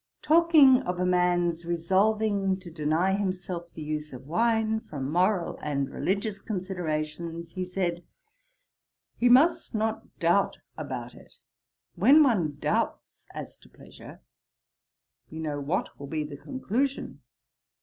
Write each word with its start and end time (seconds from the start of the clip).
Talking 0.23 0.81
of 0.81 0.99
a 0.99 1.05
man's 1.05 1.63
resolving 1.63 2.59
to 2.61 2.71
deny 2.71 3.13
himself 3.15 3.71
the 3.71 3.83
use 3.83 4.13
of 4.13 4.25
wine, 4.25 4.79
from 4.79 5.11
moral 5.11 5.59
and 5.61 5.91
religious 5.91 6.41
considerations, 6.41 7.51
he 7.51 7.63
said, 7.65 8.03
'He 9.17 9.29
must 9.29 9.75
not 9.75 10.17
doubt 10.17 10.57
about 10.75 11.13
it. 11.13 11.35
When 11.93 12.23
one 12.23 12.55
doubts 12.57 13.27
as 13.35 13.57
to 13.57 13.69
pleasure, 13.69 14.21
we 15.29 15.37
know 15.37 15.59
what 15.61 15.99
will 15.99 16.07
be 16.07 16.23
the 16.23 16.35
conclusion. 16.37 17.21